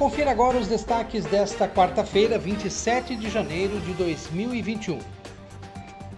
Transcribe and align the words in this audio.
Confira 0.00 0.30
agora 0.30 0.56
os 0.56 0.66
destaques 0.66 1.26
desta 1.26 1.68
quarta-feira, 1.68 2.38
27 2.38 3.14
de 3.14 3.28
janeiro 3.28 3.78
de 3.80 3.92
2021. 3.92 4.98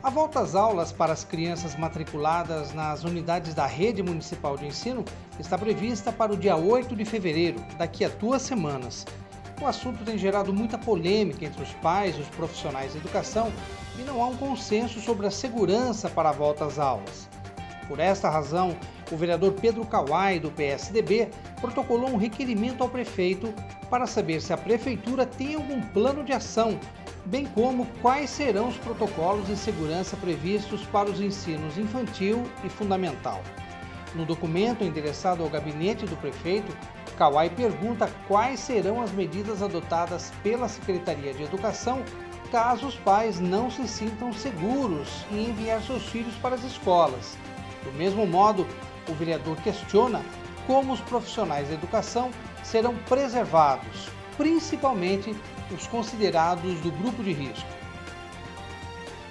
A 0.00 0.08
volta 0.08 0.38
às 0.38 0.54
aulas 0.54 0.92
para 0.92 1.12
as 1.12 1.24
crianças 1.24 1.74
matriculadas 1.74 2.72
nas 2.72 3.02
unidades 3.02 3.54
da 3.54 3.66
Rede 3.66 4.00
Municipal 4.00 4.56
de 4.56 4.66
Ensino 4.66 5.04
está 5.36 5.58
prevista 5.58 6.12
para 6.12 6.32
o 6.32 6.36
dia 6.36 6.54
8 6.54 6.94
de 6.94 7.04
fevereiro, 7.04 7.58
daqui 7.76 8.04
a 8.04 8.08
duas 8.08 8.42
semanas. 8.42 9.04
O 9.60 9.66
assunto 9.66 10.04
tem 10.04 10.16
gerado 10.16 10.54
muita 10.54 10.78
polêmica 10.78 11.44
entre 11.44 11.60
os 11.60 11.72
pais 11.82 12.16
e 12.16 12.20
os 12.20 12.28
profissionais 12.28 12.92
de 12.92 12.98
educação 12.98 13.52
e 13.98 14.02
não 14.02 14.22
há 14.22 14.28
um 14.28 14.36
consenso 14.36 15.00
sobre 15.00 15.26
a 15.26 15.30
segurança 15.30 16.08
para 16.08 16.28
a 16.28 16.32
volta 16.32 16.64
às 16.64 16.78
aulas. 16.78 17.28
Por 17.88 17.98
esta 17.98 18.30
razão, 18.30 18.76
o 19.10 19.16
vereador 19.16 19.52
Pedro 19.52 19.84
Kawai, 19.84 20.38
do 20.38 20.50
PSDB, 20.50 21.28
protocolou 21.60 22.10
um 22.10 22.16
requerimento 22.16 22.82
ao 22.82 22.88
prefeito 22.88 23.52
para 23.90 24.06
saber 24.06 24.40
se 24.40 24.52
a 24.52 24.56
prefeitura 24.56 25.26
tem 25.26 25.54
algum 25.54 25.80
plano 25.80 26.24
de 26.24 26.32
ação, 26.32 26.78
bem 27.26 27.46
como 27.46 27.86
quais 28.00 28.30
serão 28.30 28.68
os 28.68 28.76
protocolos 28.76 29.46
de 29.46 29.56
segurança 29.56 30.16
previstos 30.16 30.82
para 30.86 31.10
os 31.10 31.20
ensinos 31.20 31.78
infantil 31.78 32.42
e 32.64 32.68
fundamental. 32.68 33.42
No 34.14 34.24
documento 34.26 34.84
endereçado 34.84 35.42
ao 35.42 35.48
gabinete 35.48 36.04
do 36.04 36.16
prefeito, 36.16 36.76
Kawai 37.16 37.50
pergunta 37.50 38.10
quais 38.28 38.60
serão 38.60 39.00
as 39.00 39.10
medidas 39.12 39.62
adotadas 39.62 40.32
pela 40.42 40.68
Secretaria 40.68 41.32
de 41.32 41.42
Educação 41.42 42.02
caso 42.52 42.86
os 42.86 42.96
pais 42.96 43.40
não 43.40 43.70
se 43.70 43.88
sintam 43.88 44.30
seguros 44.30 45.24
em 45.32 45.48
enviar 45.48 45.80
seus 45.80 46.04
filhos 46.08 46.34
para 46.34 46.54
as 46.54 46.62
escolas. 46.62 47.38
Do 47.82 47.90
mesmo 47.92 48.26
modo, 48.26 48.66
o 49.08 49.14
vereador 49.14 49.56
questiona 49.58 50.22
como 50.66 50.92
os 50.92 51.00
profissionais 51.00 51.68
da 51.68 51.74
educação 51.74 52.30
serão 52.62 52.94
preservados, 53.08 54.08
principalmente 54.36 55.34
os 55.70 55.86
considerados 55.86 56.80
do 56.80 56.90
grupo 56.92 57.22
de 57.22 57.32
risco. 57.32 57.68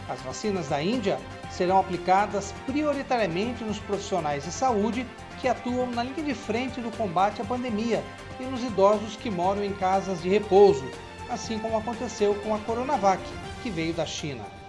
As 0.08 0.22
vacinas 0.22 0.68
da 0.68 0.82
Índia 0.82 1.20
serão 1.50 1.78
aplicadas 1.78 2.54
prioritariamente 2.64 3.62
nos 3.62 3.78
profissionais 3.80 4.44
de 4.44 4.52
saúde 4.52 5.06
que 5.38 5.48
atuam 5.48 5.90
na 5.90 6.02
linha 6.02 6.22
de 6.22 6.34
frente 6.34 6.80
do 6.80 6.90
combate 6.96 7.42
à 7.42 7.44
pandemia 7.44 8.02
e 8.40 8.44
nos 8.44 8.64
idosos 8.64 9.16
que 9.16 9.30
moram 9.30 9.62
em 9.62 9.74
casas 9.74 10.22
de 10.22 10.30
repouso, 10.30 10.86
assim 11.28 11.58
como 11.58 11.76
aconteceu 11.76 12.34
com 12.36 12.54
a 12.54 12.58
Coronavac, 12.60 13.22
que 13.62 13.68
veio 13.68 13.92
da 13.92 14.06
China. 14.06 14.61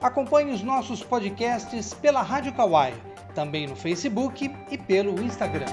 Acompanhe 0.00 0.50
os 0.50 0.62
nossos 0.62 1.02
podcasts 1.02 1.92
pela 1.92 2.22
Rádio 2.22 2.54
Kawai, 2.54 2.94
também 3.34 3.66
no 3.66 3.76
Facebook 3.76 4.50
e 4.70 4.78
pelo 4.78 5.22
Instagram. 5.22 5.66